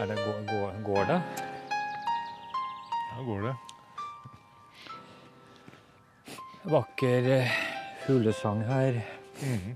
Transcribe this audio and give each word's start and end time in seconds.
Er 0.00 0.06
det 0.06 0.16
går, 0.16 0.36
går, 0.48 0.76
går 0.84 1.04
det? 1.04 1.22
Ja, 3.10 3.22
går 3.24 3.42
det. 3.42 3.50
Vakker 6.72 7.28
eh, 7.34 7.50
fuglesang 8.06 8.62
her. 8.64 9.02
Mhm. 9.42 9.74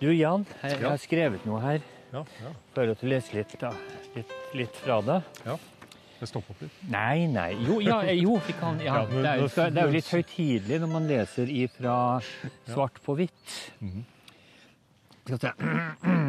Du 0.00 0.08
Jan, 0.14 0.46
jeg, 0.62 0.78
jeg 0.80 0.88
har 0.88 0.96
skrevet 1.02 1.44
noe 1.44 1.60
her. 1.60 1.84
Ja, 2.14 2.24
ja. 2.40 2.54
Bare 2.72 2.96
at 2.96 3.04
du 3.04 3.06
leser 3.06 3.36
lese 3.36 3.36
litt, 3.42 3.52
da. 3.60 3.74
Litt, 4.16 4.32
litt 4.56 4.80
fra 4.80 4.96
det? 5.04 5.18
Jeg 5.44 6.30
stopper 6.32 6.56
opp 6.56 6.64
litt. 6.64 6.80
Nei, 6.96 7.28
nei. 7.28 7.50
Jo, 7.68 7.82
ja, 7.84 8.00
eh, 8.06 8.16
jo 8.16 8.40
vi 8.48 8.56
kan 8.56 8.80
ja, 8.80 8.96
Ja, 8.96 9.04
det, 9.12 9.20
er, 9.28 9.76
det 9.76 9.84
er 9.84 9.92
jo 9.92 9.96
litt 9.98 10.08
høytidelig 10.08 10.80
når 10.86 10.94
man 10.96 11.12
leser 11.12 11.52
ifra 11.52 11.98
svart 12.64 12.96
på 13.04 13.20
hvitt. 13.20 13.60
Mhm. 13.84 14.08
Skal 15.22 15.36
vi 15.36 15.42
se. 15.44 16.20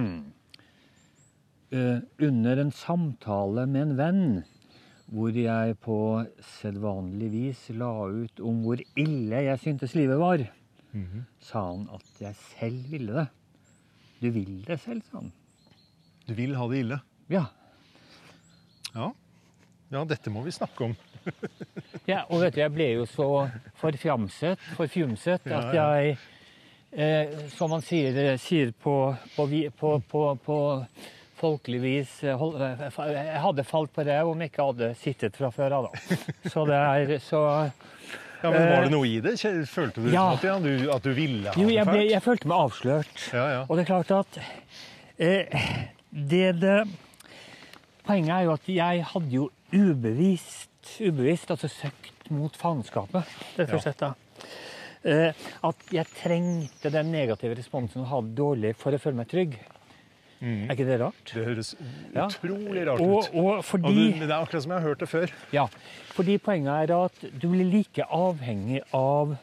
Eh, 1.74 2.00
Under 2.28 2.60
en 2.62 2.72
samtale 2.72 3.66
med 3.68 3.82
en 3.88 3.96
venn, 3.98 4.26
hvor 5.14 5.34
jeg 5.36 5.76
på 5.84 5.96
sedvanlig 6.60 7.30
vis 7.34 7.64
la 7.78 7.90
ut 8.14 8.40
om 8.46 8.62
hvor 8.66 8.82
ille 9.00 9.40
jeg 9.48 9.60
syntes 9.64 9.96
livet 9.98 10.20
var, 10.22 10.44
Mhm. 10.94 11.24
sa 11.42 11.64
han 11.72 11.88
at 11.94 12.20
jeg 12.22 12.36
selv 12.36 12.92
ville 12.92 13.14
det. 13.14 13.28
Du 14.22 14.30
vil 14.32 14.64
det 14.68 14.80
selv, 14.80 15.02
sa 15.10 15.18
han. 15.18 15.32
Du 16.28 16.34
vil 16.38 16.54
ha 16.56 16.68
det 16.70 16.80
ille. 16.84 17.00
Ja. 17.30 17.46
Ja. 18.96 19.10
ja, 19.92 20.04
dette 20.06 20.30
må 20.30 20.44
vi 20.46 20.52
snakke 20.52 20.86
om. 20.92 20.96
Ja, 22.08 22.26
og 22.30 22.42
vet 22.42 22.54
du, 22.56 22.60
jeg 22.60 22.74
ble 22.76 22.88
jo 22.98 23.06
så 23.08 23.26
forfjamset, 23.80 24.60
forfjumset, 24.76 25.46
at 25.48 25.74
jeg, 25.74 26.18
eh, 26.92 27.48
som 27.56 27.70
man 27.72 27.82
sier, 27.82 28.36
sier 28.38 28.74
på, 28.76 29.16
på, 29.38 29.46
på, 29.80 29.92
på, 30.12 30.24
på 30.44 30.58
folkelig 31.44 31.82
vis 31.84 32.16
eh, 32.24 32.36
hold, 32.40 32.58
eh, 32.64 32.88
Jeg 33.14 33.42
hadde 33.44 33.66
falt 33.68 33.92
på 33.96 34.06
det 34.08 34.18
om 34.24 34.40
jeg 34.44 34.52
ikke 34.54 34.68
hadde 34.72 34.90
sittet 35.00 35.36
fra 35.40 35.52
før 35.54 35.76
av, 35.82 35.90
da. 35.92 36.18
Så 36.50 36.64
det 36.70 36.80
er 36.80 37.14
så 37.24 37.44
Ja, 38.44 38.50
men 38.52 38.60
Var 38.60 38.74
Eh, 38.74 38.86
det 38.88 38.92
noe 38.92 39.08
i 39.08 39.20
det? 39.24 39.36
Følte 39.72 40.02
du 40.04 40.10
ja. 40.12 40.26
at, 40.34 40.44
ja, 40.44 40.58
du, 40.60 40.72
at 40.92 41.06
du 41.06 41.14
ville 41.16 41.52
ha 41.52 41.56
Jo, 41.60 41.70
jeg, 41.72 41.86
det 41.86 41.94
fælt? 41.94 42.10
jeg 42.12 42.24
følte 42.26 42.50
meg 42.52 42.66
avslørt. 42.66 43.22
Ja, 43.36 43.46
ja. 43.54 43.62
Og 43.70 43.78
det 43.80 43.86
er 43.86 43.92
klart 43.94 44.12
at 44.18 44.40
eh, 45.18 45.70
det, 46.12 46.46
det 46.64 46.78
Poenget 48.04 48.34
er 48.36 48.44
jo 48.50 48.52
at 48.58 48.66
jeg 48.68 49.06
hadde 49.14 49.32
jo 49.32 49.46
ubevisst, 49.72 50.98
ubevisst 51.00 51.54
altså 51.56 51.70
søkt 51.72 52.28
mot 52.36 52.56
faenskapet, 52.60 53.30
rett 53.56 53.72
og 53.78 53.84
slett. 53.86 54.02
da. 54.04 54.10
Eh, 55.08 55.46
at 55.68 55.88
jeg 55.96 56.08
trengte 56.20 56.92
den 56.92 57.10
negative 57.16 57.56
responsen 57.60 58.04
og 58.04 58.10
hadde 58.12 58.36
dårlig 58.38 58.74
for 58.80 58.96
å 58.96 59.00
føle 59.00 59.22
meg 59.22 59.32
trygg. 59.32 59.56
Mhm. 60.44 60.66
Er 60.68 60.76
ikke 60.76 60.86
det 60.90 61.00
rart? 61.00 61.32
Det 61.34 61.46
høres 61.46 61.70
Ja. 62.14 62.26
utrolig 62.28 62.82
rart 62.88 63.00
Og, 63.00 63.24
ut. 63.24 63.30
og 63.34 63.46
Og 63.46 63.64
fordi, 63.66 63.94
du, 64.12 64.20
det 64.20 64.30
er 64.30 64.42
akkurat 64.44 64.64
som 64.64 64.72
jeg 64.74 64.82
har 64.82 64.88
hørt 64.90 65.00
det 65.00 65.10
før. 65.10 65.32
ja, 65.54 65.66
fordi 66.14 66.38
poenget 66.38 66.90
er 66.90 66.96
at 67.06 67.22
du 67.42 67.48
blir 67.50 67.64
like 67.72 68.04
avhengig 68.12 68.82
av 68.94 69.38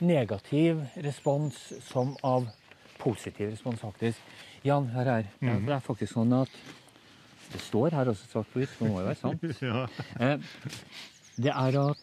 negativ 0.00 0.80
respons 1.04 1.54
som 1.86 2.16
av 2.24 2.48
positiv 2.98 3.50
respons, 3.52 3.80
faktisk. 3.80 4.18
Jan, 4.64 4.86
hør 4.94 5.04
her. 5.04 5.24
Ja, 5.40 5.52
Mhm. 5.54 5.66
Det 5.66 5.74
er 5.74 5.80
faktisk 5.80 6.12
sånn 6.14 6.32
at 6.42 6.48
Det 7.52 7.60
står 7.60 7.90
her 7.92 8.06
også 8.06 8.26
svart 8.30 8.46
på 8.52 8.60
hvitt, 8.60 8.78
det 8.80 8.88
må 8.88 9.00
jo 9.00 9.06
være 9.06 9.16
sant. 9.16 9.42
Ja. 9.62 9.86
Eh, 10.18 10.38
det 11.36 11.52
er 11.52 11.90
at 11.90 11.98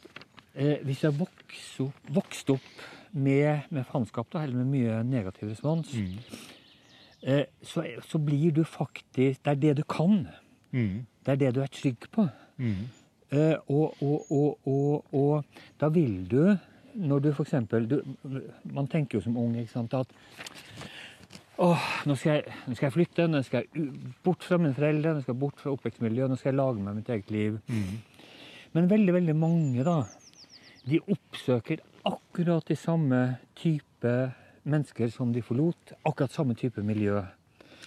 eh, 0.56 0.78
hvis 0.86 1.02
jeg 1.02 1.12
har 1.12 1.18
vokst 1.26 1.80
opp, 1.82 1.94
vokst 2.14 2.50
opp 2.52 2.62
med, 3.14 3.64
med 3.72 3.84
faenskap, 3.92 4.28
eller 4.36 4.54
med 4.64 4.68
mye 4.68 5.04
negativ 5.04 5.50
respons, 5.50 5.92
Mhm. 5.94 6.20
Eh, 7.24 7.46
så, 7.62 7.84
så 8.06 8.20
blir 8.20 8.52
du 8.56 8.64
faktisk 8.64 9.44
Det 9.46 9.52
er 9.52 9.60
det 9.60 9.78
du 9.78 9.84
kan. 9.84 10.28
Mm. 10.72 11.06
Det 11.26 11.32
er 11.34 11.36
det 11.36 11.56
du 11.56 11.62
er 11.62 11.74
trygg 11.74 12.10
på. 12.12 12.28
Mm. 12.58 12.88
Eh, 13.32 13.56
og, 13.68 13.96
og, 14.02 14.32
og, 14.32 14.68
og, 14.68 15.14
og 15.14 15.44
da 15.82 15.90
vil 15.94 16.24
du, 16.32 16.56
når 16.96 17.20
du 17.20 17.30
f.eks. 17.30 17.54
Man 18.64 18.88
tenker 18.88 19.20
jo 19.20 19.24
som 19.24 19.38
ung 19.38 19.58
ikke 19.58 19.76
sant, 19.76 19.94
at 19.94 20.16
Åh, 21.60 21.88
nå 22.08 22.16
skal, 22.16 22.38
jeg, 22.38 22.58
nå 22.70 22.76
skal 22.78 22.86
jeg 22.86 22.96
flytte, 22.96 23.26
nå 23.28 23.42
skal 23.44 23.66
jeg 23.66 23.90
bort 24.24 24.46
fra 24.48 24.56
mine 24.62 24.72
foreldre, 24.78 25.12
nå 25.12 25.24
skal 25.26 25.34
jeg 25.34 25.40
bort 25.42 25.58
fra 25.60 25.74
oppvekstmiljøet, 25.74 26.32
nå 26.32 26.38
skal 26.40 26.54
jeg 26.54 26.56
lage 26.56 26.84
meg 26.86 26.96
mitt 26.96 27.10
eget 27.12 27.34
liv. 27.36 27.58
Mm. 27.68 28.30
Men 28.78 28.88
veldig, 28.88 29.16
veldig 29.18 29.36
mange, 29.36 29.84
da, 29.84 29.98
de 30.88 31.02
oppsøker 31.04 31.84
akkurat 32.08 32.64
de 32.70 32.78
samme 32.80 33.20
type 33.60 34.14
mennesker 34.70 35.12
som 35.14 35.34
de 35.36 35.42
forlot. 35.46 35.94
Akkurat 36.06 36.32
samme 36.36 36.56
type 36.58 36.82
miljø. 36.86 37.22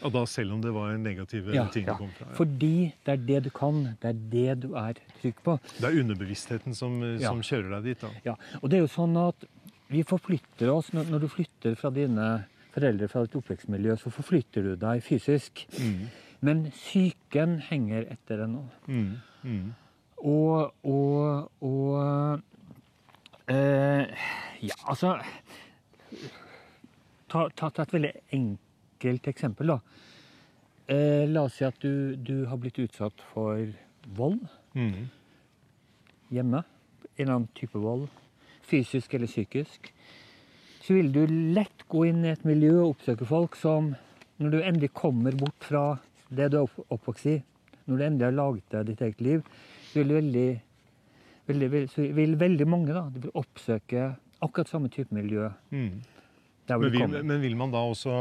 Og 0.02 0.10
da 0.14 0.24
selv 0.26 0.54
om 0.56 0.62
det 0.64 0.72
var 0.74 0.96
negative 0.98 1.54
Ja, 1.54 1.66
ting 1.70 1.86
ja. 1.86 1.94
kom 1.94 2.08
fra. 2.16 2.26
Ja. 2.30 2.34
Fordi 2.34 2.72
det 3.06 3.12
er 3.12 3.20
det 3.28 3.40
du 3.44 3.50
kan, 3.54 3.82
det 4.02 4.08
er 4.10 4.22
det 4.32 4.60
du 4.64 4.72
er 4.74 4.94
trygg 5.20 5.36
på. 5.44 5.58
Det 5.78 5.84
er 5.86 6.00
underbevisstheten 6.00 6.74
som, 6.74 6.96
Ja. 7.20 7.28
som 7.30 7.42
kjører 7.42 7.76
deg 7.76 7.84
dit. 7.92 8.00
da. 8.00 8.08
Ja, 8.24 8.34
og 8.62 8.70
det 8.70 8.78
er 8.80 8.82
jo 8.86 8.90
sånn 8.90 9.14
at 9.28 9.44
vi 9.92 10.02
forflytter 10.02 10.72
oss 10.72 10.90
når, 10.92 11.04
når 11.12 11.20
du 11.20 11.28
flytter 11.28 11.76
fra 11.78 11.90
dine 11.94 12.44
foreldre 12.74 13.06
fra 13.12 13.22
ditt 13.26 13.36
oppvekstmiljø, 13.36 13.94
så 14.00 14.10
forflytter 14.10 14.62
du 14.64 14.74
deg 14.80 15.02
fysisk. 15.04 15.66
Mm. 15.78 16.08
Men 16.40 16.64
psyken 16.72 17.58
henger 17.68 18.08
etter 18.10 18.42
ennå. 18.46 18.64
Mm. 18.88 19.20
Mm. 19.44 19.74
Og, 20.24 20.72
og, 20.82 21.50
og 21.62 22.40
øh, 23.50 24.06
Ja, 24.62 24.74
altså 24.88 25.18
ta, 27.32 27.46
ta, 27.56 27.70
ta 27.70 27.86
et 27.86 27.94
veldig 27.96 28.12
enkelt 28.36 29.28
eksempel, 29.30 29.72
da. 29.74 29.78
Eh, 30.92 31.24
la 31.30 31.46
oss 31.46 31.56
si 31.60 31.66
at 31.66 31.78
du, 31.82 32.16
du 32.16 32.44
har 32.50 32.58
blitt 32.60 32.80
utsatt 32.82 33.22
for 33.32 33.70
vold 34.18 34.40
mm. 34.74 35.06
hjemme. 36.34 36.64
En 37.16 37.28
annen 37.30 37.48
type 37.56 37.78
vold. 37.78 38.08
Fysisk 38.66 39.14
eller 39.16 39.30
psykisk. 39.30 39.92
Så 40.82 40.96
vil 40.98 41.12
du 41.14 41.22
lett 41.54 41.86
gå 41.92 42.08
inn 42.08 42.24
i 42.26 42.32
et 42.32 42.44
miljø 42.48 42.74
og 42.80 42.96
oppsøke 42.96 43.28
folk 43.28 43.54
som 43.58 43.94
Når 44.42 44.50
du 44.50 44.56
endelig 44.58 44.88
kommer 44.98 45.36
bort 45.38 45.62
fra 45.62 45.82
det 46.34 46.48
du 46.50 46.56
er 46.58 46.70
oppvokst 46.90 47.26
i, 47.30 47.34
når 47.86 47.98
du 47.98 48.02
endelig 48.02 48.24
har 48.26 48.34
laget 48.34 48.72
deg 48.72 48.88
ditt 48.88 49.02
eget 49.06 49.20
liv, 49.22 49.42
så 49.92 50.00
vil 50.00 50.14
veldig, 50.16 50.46
veldig, 51.46 51.68
vil, 51.74 51.84
så 51.92 52.06
vil 52.16 52.32
veldig 52.40 52.66
mange 52.66 52.96
da, 52.96 53.04
oppsøke 53.38 54.08
akkurat 54.42 54.72
samme 54.72 54.90
type 54.90 55.14
miljø. 55.14 55.52
Mhm. 55.70 56.00
Men, 56.78 56.92
vil, 56.92 57.24
men 57.24 57.40
vil 57.42 57.56
man 57.56 57.72
da 57.74 57.82
også 57.88 58.14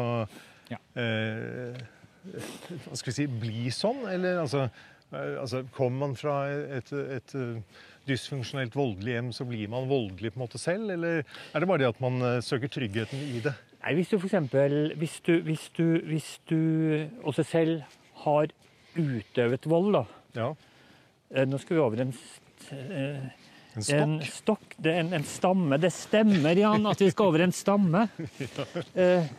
Ja. 0.71 0.77
eh, 0.95 1.77
Hva 2.23 2.95
skal 2.97 3.11
vi 3.11 3.15
si 3.17 3.25
Bli 3.27 3.71
sånn? 3.73 4.03
Eller 4.11 4.41
altså, 4.43 4.67
eh, 5.11 5.39
altså 5.41 5.63
Kommer 5.75 6.07
man 6.07 6.15
fra 6.19 6.35
et, 6.51 6.91
et, 6.93 7.35
eh, 7.35 7.79
dysfunksjonelt 8.09 8.73
voldelig 8.75 9.13
hjem, 9.13 9.31
så 9.35 9.45
blir 9.45 9.69
man 9.69 9.87
voldelig 9.89 10.31
på 10.33 10.39
en 10.39 10.45
måte 10.45 10.61
selv? 10.61 10.89
Eller 10.95 11.21
er 11.21 11.59
det 11.61 11.67
bare 11.69 11.83
det 11.83 11.89
at 11.91 12.01
man 12.01 12.21
eh, 12.21 12.39
søker 12.41 12.71
tryggheten 12.71 13.19
i 13.37 13.41
det? 13.45 13.53
Nei, 13.81 13.93
hvis 13.97 14.09
du 14.11 14.17
eksempel, 14.19 14.93
hvis 15.01 15.19
du, 15.25 15.35
hvis 15.45 15.69
du, 15.77 15.85
hvis 16.05 16.31
du 16.49 16.57
også 17.25 17.43
selv 17.49 17.81
har 18.25 18.51
utøvet 18.95 19.65
vold, 19.69 19.93
da. 19.95 20.03
Ja. 20.37 20.49
Nå 21.47 21.57
skal 21.61 21.77
vi 21.77 21.81
over 21.81 22.01
en, 22.03 22.11
En 23.75 23.83
stokk? 23.83 24.01
en 24.01 24.17
stokk. 24.27 24.75
Det 24.77 24.91
er 24.91 24.99
en, 25.05 25.13
en 25.19 25.23
stamme. 25.27 25.79
Det 25.81 25.93
stemmer, 25.95 26.59
Jan, 26.59 26.85
at 26.91 27.01
vi 27.01 27.09
skal 27.13 27.31
over 27.31 27.47
en 27.47 27.55
stamme. 27.55 28.07
Eh, 28.95 29.31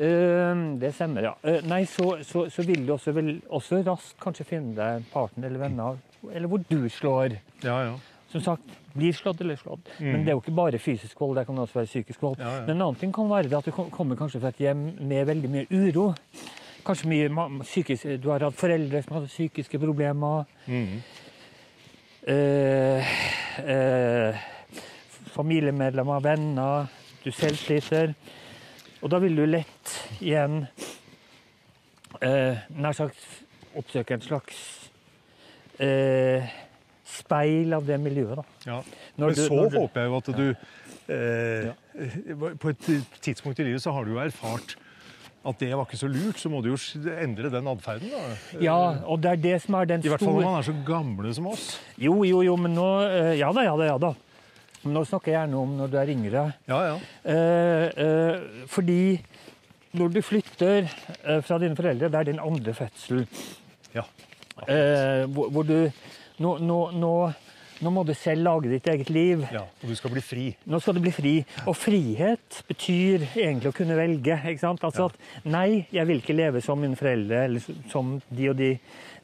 Uh, 0.00 0.78
det 0.80 0.92
stemmer, 0.94 1.26
ja. 1.26 1.32
Uh, 1.42 1.58
nei, 1.68 1.80
så, 1.90 2.20
så, 2.24 2.44
så 2.48 2.62
vil 2.64 2.86
du 2.86 2.92
også, 2.94 3.12
vel, 3.12 3.34
også 3.52 3.80
raskt 3.84 4.14
kanskje 4.22 4.46
finne 4.48 4.70
deg 4.76 5.00
en 5.00 5.08
partner 5.10 5.50
eller 5.50 5.60
venner, 5.60 5.98
eller 6.30 6.48
hvor 6.48 6.62
du 6.70 6.86
slår. 6.94 7.34
Ja, 7.66 7.74
ja. 7.88 7.96
Som 8.30 8.44
sagt, 8.44 8.70
blir 8.94 9.12
slått 9.18 9.42
eller 9.42 9.58
slått. 9.58 9.90
Men 9.98 10.22
det 10.22 10.30
er 10.30 10.38
jo 10.38 10.42
ikke 10.44 10.54
bare 10.54 10.78
fysisk 10.80 11.18
vold, 11.20 11.34
det 11.36 11.44
kan 11.48 11.58
også 11.58 11.80
være 11.80 11.90
psykisk 11.90 12.22
vold. 12.22 12.38
Mm. 12.38 12.46
Ja, 12.46 12.52
ja. 12.54 12.62
Men 12.68 12.76
en 12.76 12.84
annen 12.86 13.00
ting 13.00 13.12
kan 13.14 13.28
være 13.30 13.50
det 13.50 13.58
at 13.58 13.66
du 13.66 13.74
kommer 13.74 14.18
kanskje 14.18 14.40
fra 14.40 14.54
et 14.54 14.62
hjem 14.62 14.84
med 15.10 15.26
veldig 15.32 15.50
mye 15.50 15.66
uro. 15.74 16.06
Kanskje 16.86 17.10
mye 17.10 17.48
psykisk, 17.64 18.06
Du 18.22 18.30
har 18.30 18.46
hatt 18.46 18.56
foreldre 18.56 19.02
som 19.02 19.18
hadde 19.18 19.32
psykiske 19.34 19.82
problemer. 19.82 20.46
Mm. 20.70 21.02
Eh, 22.30 23.10
eh, 23.66 24.40
familiemedlemmer, 25.34 26.20
venner, 26.24 26.86
du 27.24 27.30
selv 27.32 27.56
sliter. 27.60 28.14
Og 29.02 29.10
da 29.12 29.18
vil 29.22 29.36
du 29.36 29.44
lett 29.48 29.94
igjen 30.20 30.66
eh, 32.22 32.58
nær 32.76 32.92
sagt 32.96 33.16
oppsøke 33.78 34.16
en 34.18 34.24
slags 34.24 34.58
eh, 35.80 36.44
speil 37.06 37.72
av 37.76 37.86
det 37.88 38.00
miljøet. 38.02 38.36
Da. 38.40 38.44
ja. 38.66 38.80
Men 39.16 39.28
du- 39.34 39.40
så 39.46 39.68
du- 39.70 39.78
håper 39.78 40.00
jeg 40.00 40.10
jo 40.10 40.16
at 40.16 40.30
du 40.36 40.54
eh, 41.10 42.54
På 42.60 42.68
et 42.70 42.84
tidspunkt 43.20 43.58
i 43.58 43.64
livet 43.66 43.82
så 43.82 43.90
har 43.92 44.04
du 44.04 44.12
jo 44.14 44.20
erfart 44.22 44.76
at 45.40 45.60
det 45.62 45.70
var 45.72 45.86
ikke 45.86 45.96
så 45.96 46.08
lurt, 46.10 46.36
så 46.36 46.50
må 46.52 46.60
du 46.60 46.68
jo 46.68 46.78
endre 47.16 47.48
den 47.52 47.68
atferden. 47.70 48.10
Ja, 48.60 48.76
og 49.08 49.22
det 49.24 49.30
er 49.30 49.38
det 49.40 49.54
som 49.64 49.78
er 49.78 49.88
den 49.88 50.02
store 50.02 50.10
I 50.10 50.12
hvert 50.12 50.24
fall 50.26 50.36
når 50.36 50.48
man 50.48 50.58
er 50.58 50.66
så 50.66 50.74
gamle 50.84 51.32
som 51.36 51.48
oss. 51.48 51.68
Jo, 51.96 52.18
jo, 52.28 52.42
jo, 52.44 52.56
men 52.60 52.76
nå 52.76 52.88
eh, 53.06 53.32
Ja 53.40 53.48
da, 53.56 53.64
ja 53.64 53.76
da, 53.80 53.86
ja 53.88 53.96
da. 54.02 54.12
Men 54.82 54.96
nå 54.96 55.04
snakker 55.08 55.32
jeg 55.32 55.38
gjerne 55.38 55.60
om 55.60 55.72
når 55.78 55.92
du 55.92 55.96
er 56.00 56.12
yngre. 56.12 56.44
Ja, 56.68 56.80
ja. 56.90 56.98
Eh, 57.24 57.86
eh, 58.04 58.66
fordi 58.68 59.00
når 59.96 60.12
du 60.14 60.20
flytter 60.22 60.84
eh, 60.84 61.40
fra 61.44 61.58
dine 61.60 61.76
foreldre, 61.76 62.12
det 62.12 62.20
er 62.20 62.28
din 62.30 62.42
andre 62.44 62.76
fødsel. 62.76 63.24
Ja. 63.96 64.04
Eh, 64.68 65.24
hvor, 65.32 65.48
hvor 65.52 65.64
du 65.68 65.76
nå, 66.40 66.56
nå, 66.64 66.78
nå, 66.96 67.14
nå 67.80 67.90
må 67.94 68.02
du 68.04 68.12
selv 68.14 68.44
lage 68.44 68.68
ditt 68.70 68.86
eget 68.92 69.10
liv. 69.10 69.44
Ja, 69.52 69.62
Og 69.82 69.88
du 69.88 69.94
skal 69.96 70.12
bli 70.12 70.20
fri. 70.24 70.46
Nå 70.68 70.80
skal 70.80 70.98
du 70.98 71.00
bli 71.04 71.12
fri. 71.16 71.34
Og 71.66 71.76
frihet 71.78 72.58
betyr 72.68 73.24
egentlig 73.34 73.70
å 73.72 73.76
kunne 73.76 73.96
velge. 73.96 74.36
ikke 74.52 74.60
sant? 74.60 74.84
Altså 74.84 75.08
at 75.08 75.46
nei, 75.48 75.86
jeg 75.92 76.06
vil 76.10 76.20
ikke 76.20 76.36
leve 76.36 76.60
som 76.64 76.80
mine 76.80 76.98
foreldre 76.98 77.44
eller 77.46 77.64
som 77.92 78.18
de 78.28 78.50
og 78.52 78.58
de 78.60 78.70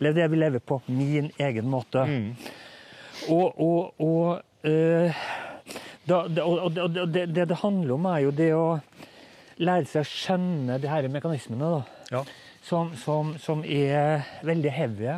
levde. 0.00 0.22
Jeg 0.24 0.32
vil 0.32 0.44
leve 0.46 0.60
på 0.64 0.80
min 0.88 1.28
egen 1.38 1.68
måte. 1.68 2.06
Mm. 2.08 2.32
Og, 3.32 3.60
og, 3.60 4.00
og, 4.00 4.42
øh, 4.68 5.22
da, 6.08 6.22
og, 6.44 6.80
det, 7.12 7.28
det 7.34 7.48
det 7.52 7.60
handler 7.62 7.94
om, 7.96 8.08
er 8.12 8.24
jo 8.26 8.34
det 8.40 8.50
å 8.56 8.66
lære 9.58 9.88
seg 9.90 10.02
å 10.04 10.10
skjønne 10.10 10.80
de 10.82 10.90
her 10.90 11.08
mekanismene. 11.12 11.70
da 11.78 11.84
Ja. 12.12 12.24
som, 12.62 12.92
som, 12.96 13.34
som 13.38 13.64
er 13.64 14.24
veldig 14.46 14.70
heavy. 14.70 15.16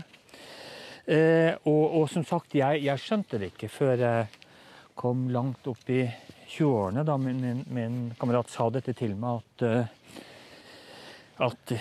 Eh, 1.09 1.55
og, 1.65 1.85
og 2.03 2.09
som 2.13 2.25
sagt, 2.29 2.53
jeg, 2.59 2.83
jeg 2.85 3.01
skjønte 3.01 3.39
det 3.41 3.53
ikke 3.55 3.71
før 3.73 3.95
jeg 4.03 4.27
kom 4.99 5.29
langt 5.33 5.65
opp 5.71 5.89
i 5.95 6.03
20-årene, 6.51 7.05
da 7.07 7.15
min, 7.21 7.39
min, 7.41 7.63
min 7.73 7.97
kamerat 8.19 8.51
sa 8.53 8.67
dette 8.75 8.93
til 8.99 9.15
meg, 9.17 9.41
at, 9.41 9.65
eh, 9.65 10.25
at 11.49 11.73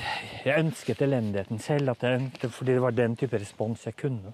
jeg 0.46 0.62
ønsket 0.62 1.02
elendigheten 1.08 1.60
selv, 1.64 1.92
at 1.96 2.06
jeg 2.08 2.52
fordi 2.54 2.76
det 2.78 2.84
var 2.84 2.96
den 2.96 3.18
type 3.20 3.40
respons 3.42 3.84
jeg 3.90 3.98
kunne. 4.00 4.32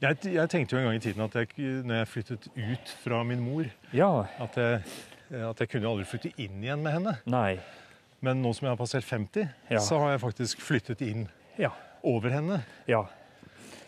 Jeg, 0.00 0.16
jeg 0.30 0.46
tenkte 0.52 0.76
jo 0.76 0.80
en 0.80 0.86
gang 0.86 0.96
i 1.00 1.02
tiden 1.02 1.24
at 1.24 1.34
jeg, 1.34 1.48
når 1.82 2.00
jeg 2.04 2.08
flyttet 2.12 2.48
ut 2.54 2.92
fra 3.02 3.20
min 3.26 3.40
mor, 3.42 3.66
Ja, 3.92 4.12
at 4.38 4.56
jeg, 4.56 4.82
at 5.42 5.60
jeg 5.64 5.72
kunne 5.74 5.90
aldri 5.90 6.06
flytte 6.08 6.30
inn 6.38 6.62
igjen 6.62 6.84
med 6.86 6.94
henne. 6.94 7.16
nei, 7.28 7.58
Men 8.24 8.40
nå 8.42 8.52
som 8.54 8.64
jeg 8.68 8.72
har 8.76 8.78
passert 8.80 9.04
50, 9.06 9.48
Ja. 9.70 9.78
så 9.82 9.98
har 10.02 10.14
jeg 10.14 10.20
faktisk 10.22 10.62
flyttet 10.62 11.02
inn 11.04 11.26
ja, 11.58 11.72
over 12.06 12.30
henne. 12.30 12.62
ja, 12.88 13.02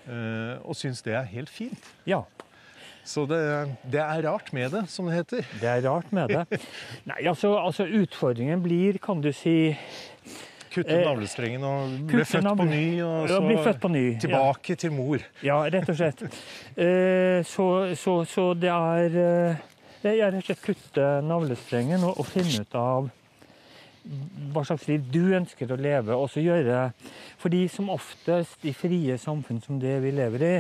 Og 0.09 0.77
syns 0.79 1.03
det 1.07 1.13
er 1.15 1.27
helt 1.29 1.51
fint. 1.53 1.91
ja. 2.09 2.23
Så 3.05 3.25
det, 3.27 3.41
det 3.91 4.01
er 4.01 4.23
rart 4.27 4.53
med 4.53 4.71
det, 4.71 4.85
som 4.93 5.09
det 5.09 5.17
heter. 5.17 5.47
Det 5.61 5.69
er 5.69 5.81
rart 5.89 6.13
med 6.15 6.31
det. 6.31 6.61
Nei, 7.09 7.23
altså, 7.27 7.55
altså 7.59 7.87
utfordringen 7.89 8.63
blir, 8.63 9.01
kan 9.03 9.23
du 9.25 9.33
si 9.35 9.73
Kuttet 10.71 11.01
Eh, 11.01 11.03
navlestrengen 11.03 11.65
og 11.67 11.95
bli 12.07 12.23
født 12.23 12.47
på 12.55 12.67
ny. 12.69 12.85
Og 13.03 13.29
så 13.29 13.41
født 13.65 13.81
på 13.83 13.89
ny. 13.91 14.05
ja. 14.13 14.19
tilbake 14.23 14.77
til 14.79 14.93
mor. 14.95 15.25
Ja, 15.43 15.65
rett 15.67 15.89
og 15.91 15.99
slett. 15.99 16.23
Eh, 16.81 17.43
så, 17.45 17.65
så, 17.99 18.13
så 18.25 18.45
det 18.55 18.71
er 18.71 19.17
eh, 19.21 19.57
Det 20.01 20.13
er 20.15 20.31
rett 20.31 20.39
og 20.39 20.47
slett 20.47 20.63
kutte 20.65 21.09
navlestrengen 21.27 22.05
og, 22.07 22.21
og 22.23 22.29
finne 22.31 22.63
ut 22.63 22.77
av 22.79 23.11
hva 24.55 24.63
slags 24.65 24.87
liv 24.89 25.05
du 25.13 25.21
ønsker 25.37 25.71
å 25.71 25.77
leve, 25.81 26.15
og 26.17 26.31
så 26.33 26.41
gjøre 26.43 26.93
Fordi 27.39 27.67
som 27.69 27.91
oftest 27.93 28.65
i 28.65 28.73
frie 28.73 29.19
samfunn 29.21 29.61
som 29.65 29.79
det 29.81 29.99
vi 30.03 30.11
lever 30.17 30.43
i, 30.47 30.55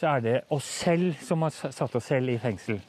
så 0.00 0.14
er 0.16 0.20
det 0.24 0.36
oss 0.50 0.64
selv 0.64 1.18
som 1.22 1.42
har 1.44 1.50
satt 1.52 1.94
oss 1.94 2.04
selv 2.08 2.28
i 2.32 2.38
fengsel. 2.40 2.80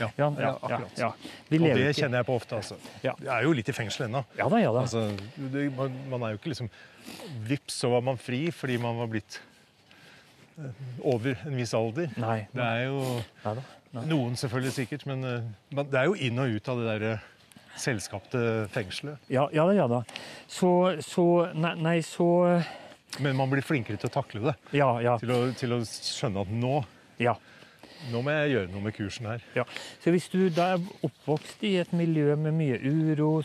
Ja, 0.00 0.08
Ja, 0.16 0.30
ja, 0.38 0.50
akkurat. 0.62 0.98
ja. 0.98 1.08
Og 1.12 1.76
det 1.76 1.96
kjenner 1.96 2.18
jeg 2.20 2.26
på 2.26 2.34
ofte. 2.36 2.56
altså. 2.56 2.76
Ja. 3.04 3.12
Jeg 3.20 3.28
er 3.34 3.42
jo 3.44 3.52
litt 3.52 3.68
i 3.68 3.72
fengsel 3.76 4.06
ennå. 4.06 4.22
Ja 4.38 4.48
da, 4.48 4.56
ja 4.60 4.70
da. 4.72 4.80
Altså, 4.86 5.02
det, 5.36 5.66
man, 5.76 5.92
man 6.08 6.22
er 6.22 6.34
jo 6.34 6.40
ikke 6.40 6.52
liksom 6.54 6.70
Vips, 7.48 7.74
så 7.82 7.90
var 7.90 8.00
man 8.06 8.16
fri 8.20 8.50
fordi 8.54 8.76
man 8.80 8.96
var 9.00 9.08
blitt 9.12 9.40
eh, 10.58 10.70
over 11.04 11.36
en 11.46 11.56
viss 11.56 11.74
alder. 11.76 12.08
Nei. 12.20 12.46
Det 12.52 12.64
er 12.64 12.84
jo 12.86 13.02
Nei 13.44 13.54
da. 13.58 13.64
Nei. 13.96 14.04
noen 14.12 14.36
selvfølgelig 14.38 14.72
sikkert, 14.76 15.06
men 15.10 15.24
eh, 15.26 15.82
det 15.82 15.98
er 16.00 16.04
jo 16.08 16.14
inn 16.14 16.38
og 16.38 16.52
ut 16.54 16.68
av 16.70 16.78
det 16.80 16.86
der 16.92 17.06
eh, 17.14 17.28
selvskapte 17.80 18.42
fengselet. 18.72 19.20
Ja, 19.32 19.48
ja 19.54 19.66
da, 19.68 19.74
ja 19.76 19.86
da. 19.90 20.00
Så, 20.48 20.70
så 21.04 21.26
Nei, 21.54 21.74
nei 21.80 21.96
så 22.06 22.28
Men 23.18 23.36
man 23.38 23.50
blir 23.50 23.64
flinkere 23.66 23.98
til 24.00 24.10
å 24.10 24.14
takle 24.14 24.42
det. 24.44 24.56
Ja, 24.76 24.90
ja. 25.02 25.16
Til 25.20 25.32
å, 25.34 25.38
til 25.58 25.74
å 25.74 25.80
skjønne 25.84 26.44
at 26.44 26.52
nå, 26.54 26.74
ja. 27.20 27.34
nå 28.12 28.22
må 28.22 28.34
jeg 28.36 28.52
gjøre 28.54 28.72
noe 28.74 28.84
med 28.86 28.96
kursen 28.96 29.30
her. 29.32 29.46
Ja. 29.56 29.66
Så 30.02 30.14
hvis 30.14 30.28
du 30.32 30.44
da 30.54 30.74
er 30.76 30.90
oppvokst 31.06 31.64
i 31.66 31.76
et 31.82 31.90
miljø 31.96 32.36
med 32.38 32.54
mye 32.56 32.78
uro, 32.78 33.40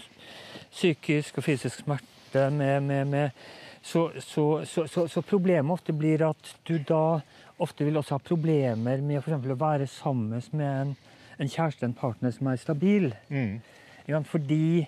psykisk 0.75 1.39
og 1.39 1.47
fysisk 1.47 1.81
smerte, 1.81 2.49
med, 2.51 2.83
med, 2.83 3.07
med, 3.07 3.45
så, 3.85 4.11
så, 4.19 4.65
så, 4.65 5.07
så, 5.07 5.21
problemet 5.21 5.71
ofte 5.71 5.93
blir 5.93 6.23
at 6.25 6.55
du 6.67 6.77
da 6.83 7.21
ofte 7.61 7.85
vil 7.87 7.97
også 7.97 8.17
ha 8.17 8.23
problemer 8.23 9.01
med 9.01 9.21
eksempel 9.21 9.53
å 9.53 9.59
være 9.59 9.87
sammen 9.87 10.41
med 10.51 10.67
en, 10.67 10.95
en 11.39 11.51
kjæreste, 11.51 11.85
en 11.87 11.95
partner 11.95 12.33
som 12.35 12.49
er 12.51 12.59
stabil. 12.59 13.11
Mm. 13.29 13.59
Fordi 14.07 14.87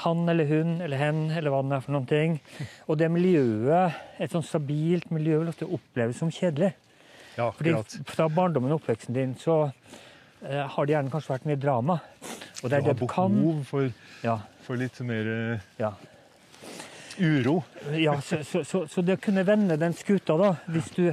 han 0.00 0.28
eller 0.28 0.44
hun 0.48 0.80
eller 0.80 0.96
hen 0.96 1.18
eller 1.30 1.52
hva 1.52 1.60
det 1.62 1.76
er 1.76 1.82
for 1.84 1.92
noen 1.92 2.06
ting, 2.08 2.38
og 2.88 2.96
det 2.98 3.10
miljøet, 3.12 3.98
et 4.18 4.32
sånn 4.32 4.42
stabilt 4.46 5.10
miljø, 5.12 5.38
vil 5.42 5.50
ofte 5.52 5.68
oppleves 5.68 6.16
som 6.22 6.30
kjedelig. 6.32 6.72
Ja, 7.36 7.50
Fordi 7.52 7.74
fra 8.08 8.28
barndommen 8.32 8.72
og 8.72 8.80
oppveksten 8.80 9.14
din 9.14 9.34
så 9.38 9.58
eh, 9.68 10.64
har 10.66 10.86
det 10.88 10.94
gjerne 10.96 11.12
kanskje 11.12 11.34
vært 11.34 11.44
mye 11.50 11.60
drama. 11.60 11.98
Og 12.62 12.70
det 12.70 12.78
er 12.78 12.80
Du 12.80 12.88
det 12.88 12.96
du 13.00 13.06
kan. 13.06 13.36
behov 13.36 13.64
for, 13.68 13.90
Ja, 14.24 14.38
for 14.64 14.76
litt 14.80 14.98
mer 15.04 15.28
eh, 15.34 15.60
ja. 15.78 15.92
uro. 17.20 17.62
ja 17.96 18.20
så, 18.20 18.40
så, 18.44 18.64
så, 18.64 18.86
så 18.88 19.02
det 19.04 19.18
å 19.18 19.22
kunne 19.22 19.44
vende 19.46 19.76
den 19.80 19.92
skuta, 19.96 20.36
da, 20.40 20.54
hvis 20.72 20.90
du 20.96 21.06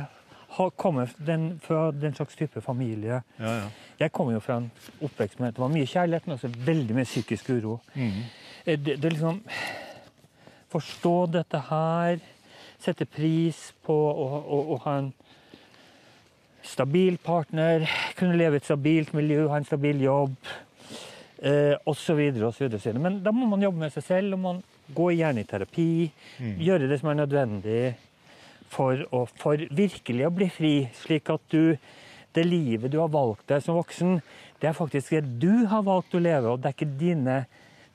har, 0.57 0.69
kommer 0.80 1.12
den, 1.19 1.60
fra 1.63 1.92
den 1.92 2.16
slags 2.16 2.36
type 2.39 2.62
familie 2.63 3.22
Ja, 3.38 3.51
ja. 3.66 3.68
Jeg 3.99 4.11
kommer 4.13 4.33
jo 4.38 4.41
fra 4.44 4.59
en 4.61 4.71
oppvekst 5.01 5.39
med 5.41 5.55
det 5.55 5.61
var 5.61 5.73
mye 5.73 5.89
kjærlighet, 5.89 6.27
men 6.27 6.38
også 6.38 6.51
veldig 6.67 6.95
mye 6.97 7.07
psykisk 7.07 7.49
uro. 7.49 7.79
Mm. 7.95 8.23
Eh, 8.65 8.77
Det, 8.79 9.01
det 9.01 9.13
liksom 9.13 9.41
Forstå 10.67 11.31
dette 11.31 11.59
her, 11.69 12.17
sette 12.83 13.05
pris 13.07 13.71
på 13.85 13.95
å 13.95 14.75
ha 14.83 14.97
en 14.99 15.13
stabil 16.67 17.15
partner, 17.23 17.88
kunne 18.17 18.35
leve 18.35 18.57
i 18.57 18.61
et 18.61 18.67
stabilt 18.67 19.13
miljø, 19.15 19.45
ha 19.47 19.61
en 19.61 19.67
stabil 19.67 20.01
jobb, 20.03 20.35
eh, 21.39 21.75
osv. 21.88 22.19
osv. 22.50 22.75
Men 23.00 23.21
da 23.23 23.31
må 23.31 23.47
man 23.47 23.63
jobbe 23.63 23.85
med 23.85 23.95
seg 23.95 24.03
selv, 24.03 24.35
og 24.35 24.43
man 24.43 24.59
går 24.93 25.13
gjerne 25.21 25.43
i 25.43 25.47
terapi. 25.47 26.11
Mm. 26.39 26.57
Gjøre 26.67 26.89
det 26.91 27.00
som 27.00 27.09
er 27.13 27.21
nødvendig 27.21 27.95
for, 28.67 29.05
å, 29.15 29.23
for 29.39 29.63
virkelig 29.71 30.27
å 30.27 30.33
bli 30.35 30.50
fri, 30.51 30.73
slik 31.00 31.31
at 31.31 31.47
du 31.53 31.77
det 32.38 32.45
livet 32.48 32.94
du 32.94 33.00
har 33.01 33.12
valgt 33.13 33.48
deg 33.51 33.63
som 33.66 33.78
voksen, 33.80 34.19
det 34.62 34.69
er 34.69 34.78
faktisk 34.78 35.16
det 35.18 35.39
du 35.42 35.66
har 35.69 35.86
valgt 35.86 36.16
å 36.18 36.22
leve, 36.22 36.54
og 36.54 36.62
det 36.62 36.72
er 36.72 36.78
ikke 36.78 36.94
dine 37.00 37.42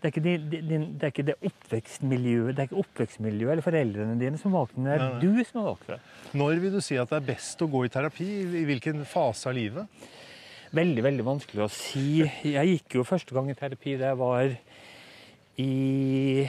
det 0.03 0.09
er 0.09 0.15
ikke, 0.17 0.23
din, 0.25 0.67
din, 0.67 0.85
det 0.99 1.07
er 1.07 1.13
ikke 1.13 1.25
det 1.29 1.35
oppvekstmiljøet 1.47 2.57
det 2.57 2.63
er 2.65 2.67
ikke 2.67 2.81
oppvekstmiljøet 2.81 3.53
eller 3.53 3.63
foreldrene 3.63 4.17
dine 4.19 4.41
som 4.41 4.57
valgte 4.57 4.81
det, 4.83 4.89
det 4.89 4.97
Nei, 4.99 5.07
er 5.07 5.13
nei. 5.15 5.21
du 5.23 5.47
som 5.47 5.61
har 5.61 5.69
valgt 5.69 5.93
det. 5.93 5.99
Når 6.41 6.63
vil 6.65 6.75
du 6.75 6.81
si 6.83 6.99
at 6.99 7.13
det 7.13 7.21
er 7.21 7.29
best 7.29 7.63
å 7.63 7.69
gå 7.71 7.85
i 7.87 7.93
terapi? 7.95 8.27
I 8.43 8.65
hvilken 8.67 9.05
fase 9.07 9.53
av 9.53 9.55
livet? 9.55 10.09
Veldig, 10.75 11.05
veldig 11.07 11.27
vanskelig 11.29 11.63
å 11.63 11.71
si. 11.71 12.25
Jeg 12.49 12.73
gikk 12.73 12.97
jo 12.99 13.07
første 13.07 13.37
gang 13.37 13.51
i 13.53 13.57
terapi 13.59 13.95
da 14.01 14.11
jeg 14.11 14.19
var 14.25 14.57
i 15.61 16.47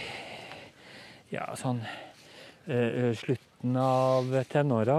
ja, 1.34 1.50
sånn 1.60 1.84
uh, 1.84 3.12
slutten 3.20 3.78
av 3.84 4.34
tenåra. 4.50 4.98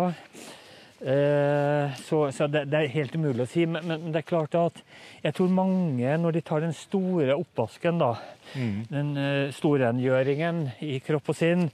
Eh, 1.05 1.95
så 2.01 2.31
så 2.33 2.47
det, 2.49 2.63
det 2.73 2.79
er 2.81 2.93
helt 2.95 3.15
umulig 3.19 3.45
å 3.45 3.51
si. 3.51 3.67
Men, 3.69 3.85
men 3.91 4.07
det 4.15 4.23
er 4.23 4.29
klart 4.31 4.55
at 4.57 4.79
jeg 5.25 5.35
tror 5.37 5.51
mange, 5.53 6.15
når 6.21 6.33
de 6.39 6.41
tar 6.49 6.65
den 6.65 6.73
store 6.77 7.37
oppvasken, 7.41 7.99
da, 8.01 8.15
Mm. 8.55 8.85
den 8.87 9.09
eh, 9.19 9.49
storrengjøringen 9.57 10.59
i 10.85 11.01
kropp 11.03 11.31
og 11.33 11.35
sinn, 11.35 11.65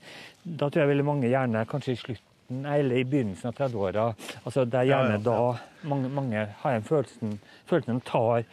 da 0.46 0.68
tror 0.70 0.80
jeg 0.84 0.88
veldig 0.94 1.04
mange 1.04 1.28
gjerne 1.28 1.64
kanskje 1.68 1.92
i 1.92 1.98
slutten 2.00 2.62
eller 2.64 2.96
i 2.96 3.04
begynnelsen 3.04 3.50
av 3.50 3.56
30-åra 3.58 4.04
altså 4.46 4.64
Det 4.64 4.78
er 4.78 4.86
Ja, 4.88 5.00
gjerne 5.02 5.18
ja, 5.18 5.24
da 5.26 5.88
mange, 5.90 6.08
mange 6.14 6.44
har 6.62 6.72
en 6.78 6.86
følelsen, 6.86 7.34
følelsen 7.68 7.98
de 8.00 8.06
tar, 8.08 8.46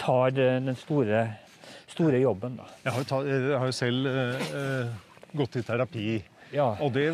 tar 0.00 0.30
den 0.38 0.72
store, 0.80 1.26
store 1.92 2.22
jobben. 2.22 2.56
da. 2.62 2.70
Jeg 2.86 2.92
har 2.96 3.26
jeg 3.28 3.58
har 3.58 3.66
jo 3.68 3.76
selv 3.82 4.08
eh, 4.14 4.94
gått 5.36 5.56
i 5.60 5.62
terapi, 5.68 6.06
Ja. 6.54 6.70
og 6.80 6.92
det 6.94 7.10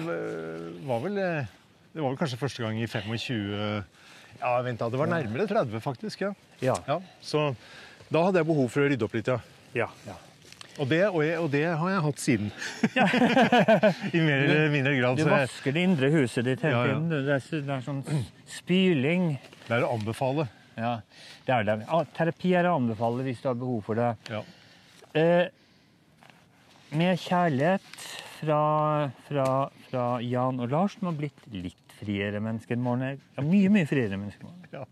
var 0.86 1.00
vel 1.08 1.18
eh, 1.18 1.50
Det 1.92 2.00
var 2.02 2.12
vel 2.12 2.18
kanskje 2.20 2.38
første 2.38 2.62
gang 2.62 2.78
i 2.78 2.86
25 2.86 3.38
Ja, 4.40 4.50
vent 4.64 4.80
da, 4.80 4.88
det 4.88 4.98
var 5.00 5.10
nærmere 5.10 5.46
30, 5.50 5.80
faktisk. 5.84 6.20
ja. 6.22 6.32
Ja. 6.62 6.76
ja. 6.86 7.00
Så 7.20 7.54
da 8.10 8.24
hadde 8.26 8.40
jeg 8.42 8.46
behov 8.46 8.68
for 8.70 8.84
å 8.84 8.90
rydde 8.90 9.06
opp 9.06 9.14
litt, 9.14 9.28
ja. 9.30 9.38
ja, 9.74 9.88
ja. 10.06 10.16
Og 10.80 10.88
det, 10.88 11.00
og, 11.10 11.18
jeg, 11.26 11.36
og 11.42 11.50
det 11.52 11.64
har 11.66 11.90
jeg 11.92 12.02
hatt 12.06 12.20
siden. 12.22 12.52
I 14.16 14.22
mer 14.22 14.44
eller 14.46 14.70
mindre 14.72 14.94
grad. 14.96 15.18
Du 15.18 15.26
vasker 15.28 15.74
det 15.76 15.82
indre 15.84 16.08
huset 16.14 16.46
ditt 16.46 16.62
hele 16.64 16.80
tiden. 16.86 17.10
Det 17.10 17.34
er, 17.36 17.44
det 17.66 17.74
er 17.74 17.84
sånn 17.84 18.00
spyling. 18.48 19.26
det 19.66 19.76
er 19.76 19.84
å 19.84 19.90
anbefale. 19.98 20.46
Ja, 20.80 20.94
det 21.44 21.56
er 21.58 21.66
det. 21.68 21.76
Ah, 21.90 22.06
Terapi 22.16 22.54
er 22.56 22.70
å 22.70 22.78
anbefale 22.78 23.26
hvis 23.26 23.42
du 23.42 23.50
har 23.50 23.58
behov 23.60 23.82
for 23.90 24.00
det. 24.00 24.14
Ja. 24.30 24.40
Eh, 25.20 25.50
med 26.96 27.20
kjærlighet 27.20 28.06
fra, 28.40 28.62
fra, 29.28 29.46
fra 29.88 30.06
Jan 30.24 30.60
og 30.62 30.72
Lars, 30.72 30.96
som 30.98 31.10
har 31.10 31.18
blitt 31.20 31.44
litt 31.52 31.96
friere 32.00 32.40
mennesker. 32.42 32.80
Morgen. 32.80 33.20
Ja, 33.36 33.44
mye, 33.44 33.70
mye 33.72 33.88
friere 33.88 34.16
mennesker. 34.16 34.48
Morgen. 34.48 34.66
Ja. 34.72 34.86